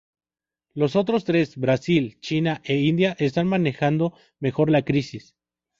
Los 0.73 0.95
otros 0.95 1.25
tres, 1.25 1.55
Brasil, 1.57 2.17
China 2.21 2.59
e 2.63 2.77
India, 2.77 3.15
están 3.19 3.45
manejando 3.45 4.15
mejor 4.39 4.71
la 4.71 4.81
crisis. 4.83 5.35